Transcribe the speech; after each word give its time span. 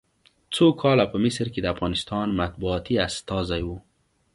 څو 0.53 0.65
کاله 0.81 1.05
په 1.11 1.17
مصر 1.23 1.45
کې 1.53 1.59
د 1.61 1.67
افغانستان 1.75 2.27
مطبوعاتي 2.41 2.93
استازی 3.07 3.61
و. 3.67 3.69